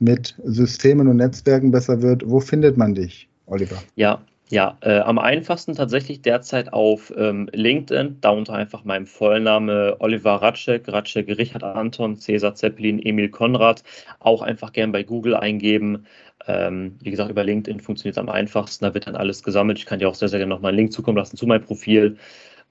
[0.00, 3.76] mit Systemen und Netzwerken besser wird, wo findet man dich, Oliver?
[3.94, 9.96] Ja, ja, äh, am einfachsten tatsächlich derzeit auf ähm, LinkedIn, da unter einfach meinem Vollname
[10.00, 13.82] Oliver Ratschek, Ratschek Richard Anton, Cäsar Zeppelin, Emil Konrad,
[14.20, 16.06] auch einfach gern bei Google eingeben.
[16.46, 19.78] Ähm, wie gesagt, über LinkedIn funktioniert es am einfachsten, da wird dann alles gesammelt.
[19.78, 22.18] Ich kann dir auch sehr, sehr gerne nochmal einen Link zukommen lassen zu meinem Profil.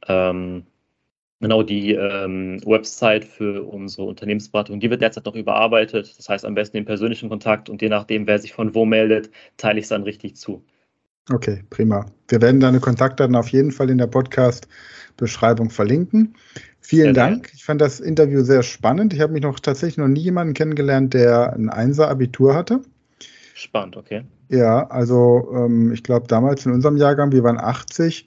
[0.07, 0.65] Ähm,
[1.41, 6.17] genau die ähm, Website für unsere Unternehmensberatung, die wird derzeit noch überarbeitet.
[6.17, 9.31] Das heißt am besten den persönlichen Kontakt und je nachdem, wer sich von wo meldet,
[9.57, 10.63] teile ich es dann richtig zu.
[11.31, 12.05] Okay, prima.
[12.27, 16.35] Wir werden deine Kontaktdaten auf jeden Fall in der Podcast-Beschreibung verlinken.
[16.81, 17.49] Vielen ja, Dank.
[17.53, 19.13] Ich fand das Interview sehr spannend.
[19.13, 22.81] Ich habe mich noch tatsächlich noch nie jemanden kennengelernt, der ein Einser-Abitur hatte.
[23.53, 24.25] Spannend, okay.
[24.49, 28.25] Ja, also ähm, ich glaube damals in unserem Jahrgang, wir waren 80,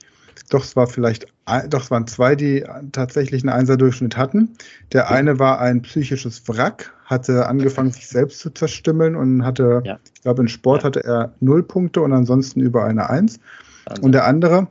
[0.49, 1.27] doch es war vielleicht,
[1.69, 4.57] doch es waren zwei, die tatsächlich einen Einser-Durchschnitt hatten.
[4.91, 9.99] Der eine war ein psychisches Wrack, hatte angefangen, sich selbst zu zerstümmeln und hatte, ja.
[10.13, 10.87] ich glaube, in Sport ja.
[10.87, 13.39] hatte er null Punkte und ansonsten über eine Eins.
[13.85, 14.05] Wahnsinn.
[14.05, 14.67] Und der andere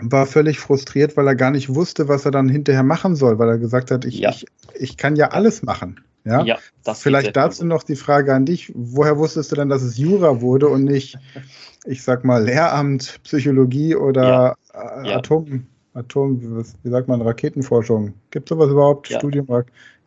[0.00, 3.48] war völlig frustriert, weil er gar nicht wusste, was er dann hinterher machen soll, weil
[3.48, 4.30] er gesagt hat, ich, ja.
[4.30, 6.00] ich, ich kann ja alles machen.
[6.28, 6.58] Ja, ja
[6.94, 8.72] vielleicht dazu noch die Frage an dich.
[8.74, 11.18] Woher wusstest du denn, dass es Jura wurde und nicht,
[11.84, 15.16] ich sag mal, Lehramt, Psychologie oder ja.
[15.16, 15.66] Atom?
[15.94, 18.14] Atom, wie sagt man, Raketenforschung.
[18.30, 19.08] Gibt es sowas überhaupt?
[19.08, 19.18] Ja.
[19.18, 19.46] Studium?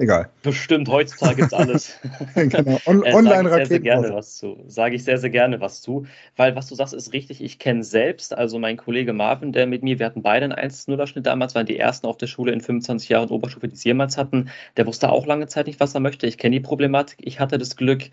[0.02, 0.30] Egal.
[0.42, 2.00] Bestimmt, heutzutage gibt es alles.
[2.36, 2.80] genau.
[2.88, 4.64] On äh, Online-Raketenforschung.
[4.68, 6.08] Sage ich sehr, sehr gerne was zu.
[6.38, 7.40] Weil was du sagst, ist richtig.
[7.40, 11.28] Ich kenne selbst, also mein Kollege Marvin, der mit mir, wir hatten beide einen 1-0-Schnitt
[11.28, 14.50] damals, waren die ersten auf der Schule in 25 Jahren Oberstufe, die es jemals hatten.
[14.76, 16.26] Der wusste auch lange Zeit nicht, was er möchte.
[16.26, 17.20] Ich kenne die Problematik.
[17.22, 18.10] Ich hatte das Glück,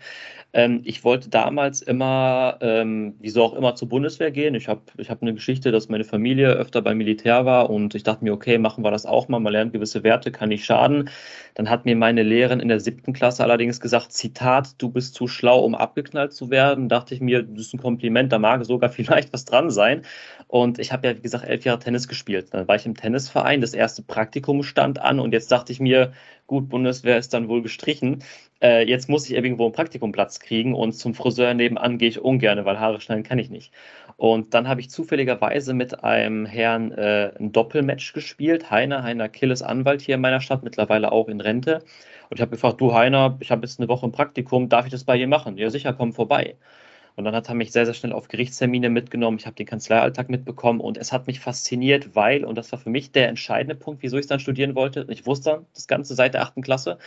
[0.51, 4.55] ähm, ich wollte damals immer, ähm, wieso auch immer, zur Bundeswehr gehen.
[4.55, 8.01] Ich habe ich hab eine Geschichte, dass meine Familie öfter beim Militär war und ich
[8.03, 9.39] dachte mir, okay, machen wir das auch mal.
[9.39, 11.09] Man lernt gewisse Werte, kann nicht schaden.
[11.53, 15.27] Dann hat mir meine Lehrerin in der siebten Klasse allerdings gesagt, Zitat, du bist zu
[15.27, 16.89] schlau, um abgeknallt zu werden.
[16.89, 20.03] Dachte ich mir, das ist ein Kompliment, da mag sogar vielleicht was dran sein.
[20.47, 22.53] Und ich habe ja, wie gesagt, elf Jahre Tennis gespielt.
[22.53, 26.11] Dann war ich im Tennisverein, das erste Praktikum stand an und jetzt dachte ich mir,
[26.49, 28.23] gut, Bundeswehr ist dann wohl gestrichen
[28.61, 32.63] äh, jetzt muss ich irgendwo einen Praktikumplatz kriegen und zum Friseur nebenan gehe ich ungern,
[32.65, 33.73] weil Haare schneiden kann ich nicht.
[34.17, 38.69] Und dann habe ich zufälligerweise mit einem Herrn äh, ein Doppelmatch gespielt.
[38.69, 41.83] Heiner, Heiner Kill ist Anwalt hier in meiner Stadt, mittlerweile auch in Rente.
[42.29, 44.91] Und ich habe gefragt, du Heiner, ich habe jetzt eine Woche im Praktikum, darf ich
[44.91, 45.57] das bei dir machen?
[45.57, 46.57] Ja, sicher, komm vorbei.
[47.19, 49.39] Und dann hat er mich sehr, sehr schnell auf Gerichtstermine mitgenommen.
[49.39, 52.89] Ich habe den Kanzleialltag mitbekommen und es hat mich fasziniert, weil, und das war für
[52.89, 56.33] mich der entscheidende Punkt, wieso ich dann studieren wollte, ich wusste dann das Ganze seit
[56.33, 56.97] der achten Klasse,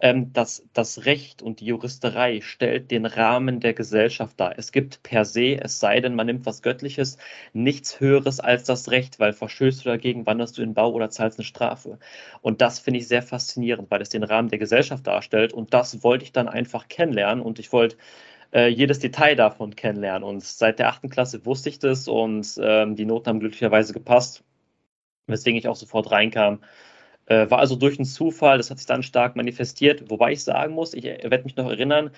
[0.00, 4.52] ähm, dass das Recht und die Juristerei stellt den Rahmen der Gesellschaft dar.
[4.58, 7.16] Es gibt per se, es sei denn, man nimmt was Göttliches,
[7.54, 11.38] nichts Höheres als das Recht, weil verstößt du dagegen, wanderst du in Bau oder zahlst
[11.38, 11.98] eine Strafe.
[12.42, 16.04] Und das finde ich sehr faszinierend, weil es den Rahmen der Gesellschaft darstellt und das
[16.04, 17.96] wollte ich dann einfach kennenlernen und ich wollte
[18.54, 20.22] äh, jedes Detail davon kennenlernen.
[20.22, 24.44] Und seit der achten Klasse wusste ich das und ähm, die Noten haben glücklicherweise gepasst,
[25.26, 26.60] weswegen ich auch sofort reinkam.
[27.26, 30.74] Äh, war also durch einen Zufall, das hat sich dann stark manifestiert, wobei ich sagen
[30.74, 32.10] muss, ich werde mich noch erinnern,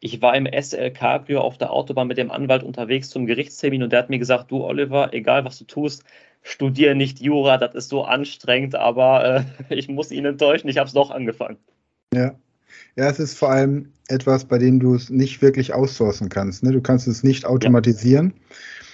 [0.00, 3.92] ich war im SL Cabrio auf der Autobahn mit dem Anwalt unterwegs zum Gerichtstermin und
[3.92, 6.04] der hat mir gesagt, du Oliver, egal was du tust,
[6.42, 10.88] studiere nicht Jura, das ist so anstrengend, aber äh, ich muss ihn enttäuschen, ich habe
[10.88, 11.58] es doch angefangen.
[12.14, 12.34] Ja.
[12.96, 16.62] Ja, es ist vor allem etwas, bei dem du es nicht wirklich outsourcen kannst.
[16.62, 16.72] Ne?
[16.72, 18.34] Du kannst es nicht automatisieren.
[18.36, 18.44] Ja.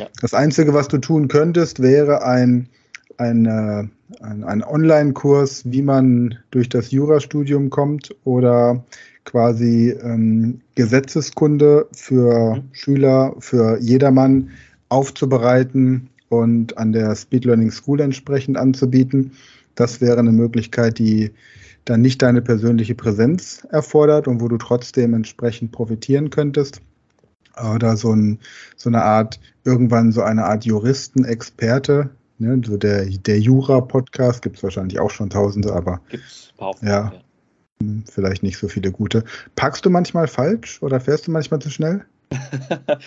[0.00, 0.08] Ja.
[0.20, 2.68] Das Einzige, was du tun könntest, wäre ein,
[3.18, 3.84] ein, äh,
[4.22, 8.82] ein, ein Online-Kurs, wie man durch das Jurastudium kommt oder
[9.24, 12.62] quasi ähm, Gesetzeskunde für mhm.
[12.72, 14.50] Schüler, für jedermann
[14.88, 19.32] aufzubereiten und an der Speed Learning School entsprechend anzubieten.
[19.74, 21.30] Das wäre eine Möglichkeit, die
[21.84, 26.80] dann nicht deine persönliche Präsenz erfordert und wo du trotzdem entsprechend profitieren könntest.
[27.74, 28.38] Oder so, ein,
[28.76, 32.60] so eine Art, irgendwann so eine Art Juristen-Experte, ne?
[32.64, 37.12] so der, der Jura-Podcast, gibt es wahrscheinlich auch schon tausende, aber Gibt's ja, ja,
[38.10, 39.24] vielleicht nicht so viele gute.
[39.56, 42.04] Packst du manchmal falsch oder fährst du manchmal zu schnell?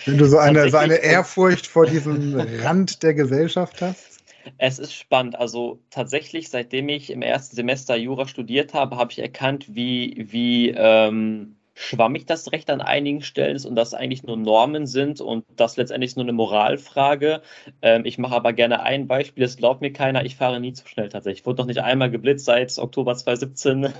[0.04, 4.13] Wenn du so eine, so eine Ehrfurcht vor diesem Rand der Gesellschaft hast?
[4.58, 5.36] Es ist spannend.
[5.36, 10.70] Also tatsächlich, seitdem ich im ersten Semester Jura studiert habe, habe ich erkannt, wie, wie
[10.70, 15.44] ähm, schwammig das Recht an einigen Stellen ist und dass eigentlich nur Normen sind und
[15.56, 17.42] das letztendlich nur eine Moralfrage.
[17.82, 20.86] Ähm, ich mache aber gerne ein Beispiel, das glaubt mir keiner, ich fahre nie zu
[20.86, 21.40] schnell tatsächlich.
[21.40, 23.86] Ich wurde noch nicht einmal geblitzt seit Oktober 2017.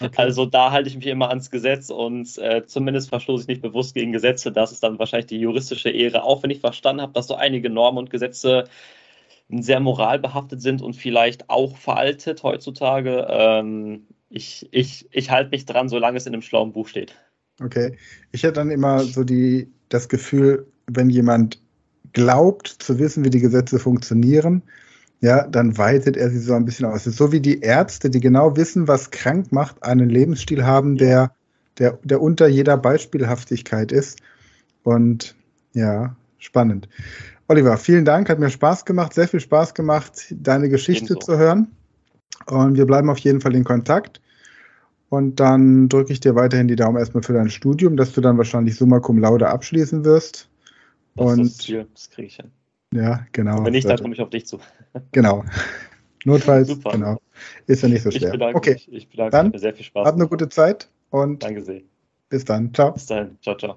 [0.00, 0.10] okay.
[0.16, 3.94] Also da halte ich mich immer ans Gesetz und äh, zumindest verstoße ich nicht bewusst
[3.94, 4.52] gegen Gesetze.
[4.52, 7.70] Das ist dann wahrscheinlich die juristische Ehre, auch wenn ich verstanden habe, dass so einige
[7.70, 8.68] Normen und Gesetze
[9.50, 13.26] sehr moralbehaftet sind und vielleicht auch veraltet heutzutage.
[13.28, 17.14] Ähm, ich, ich, ich halte mich dran, solange es in einem schlauen Buch steht.
[17.62, 17.96] Okay.
[18.32, 21.60] Ich hätte dann immer so die, das Gefühl, wenn jemand
[22.12, 24.62] glaubt zu wissen, wie die Gesetze funktionieren,
[25.20, 27.04] ja, dann weitet er sie so ein bisschen aus.
[27.04, 31.34] so wie die Ärzte, die genau wissen, was krank macht, einen Lebensstil haben, der,
[31.78, 34.18] der, der unter jeder Beispielhaftigkeit ist.
[34.82, 35.34] Und
[35.74, 36.88] ja, spannend.
[37.50, 41.32] Oliver, vielen Dank, hat mir Spaß gemacht, sehr viel Spaß gemacht, deine Geschichte Ebenso.
[41.32, 41.66] zu hören.
[42.46, 44.20] Und wir bleiben auf jeden Fall in Kontakt.
[45.08, 48.38] Und dann drücke ich dir weiterhin die Daumen erstmal für dein Studium, dass du dann
[48.38, 50.48] wahrscheinlich Summa Cum Laude abschließen wirst.
[51.16, 52.52] Das und ist das das kriege ich hin.
[52.94, 53.58] Ja, genau.
[53.58, 54.60] Und wenn nicht, dann komme ich auf dich zu.
[55.10, 55.44] Genau.
[56.24, 56.92] Notfalls, Super.
[56.92, 57.20] genau.
[57.66, 58.28] Ist ja nicht so schwer.
[58.28, 58.72] Ich bedanke okay.
[58.74, 58.92] mich.
[58.92, 59.60] Ich bedanke dann, mich.
[59.60, 60.06] Sehr viel Spaß.
[60.06, 61.80] Hab eine gute Zeit und Danke sehr.
[62.28, 62.72] bis dann.
[62.72, 62.92] Ciao.
[62.92, 63.36] Bis dann.
[63.42, 63.76] Ciao, ciao.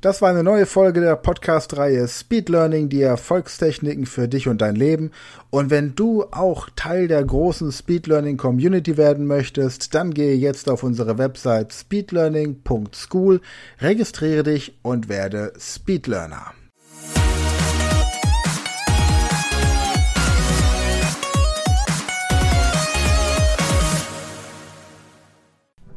[0.00, 4.74] Das war eine neue Folge der Podcast-Reihe Speed Learning, die Erfolgstechniken für dich und dein
[4.74, 5.10] Leben.
[5.50, 10.70] Und wenn du auch Teil der großen Speed Learning Community werden möchtest, dann gehe jetzt
[10.70, 13.42] auf unsere Website speedlearning.school,
[13.82, 16.54] registriere dich und werde Speed Learner.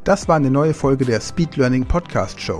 [0.03, 2.59] Das war eine neue Folge der Speed Learning Podcast Show.